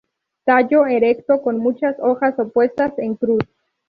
[0.45, 3.43] Tallo erecto, con muchas hojas opuestas en cruz.